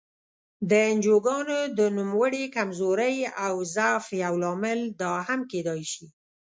[0.69, 3.15] د انجوګانو د نوموړې کمزورۍ
[3.45, 6.05] او ضعف یو لامل دا هم کېدای شي.